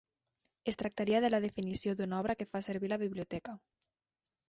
[0.71, 3.59] Es tractaria de la definició d'una "obra que fa servir la Biblioteca".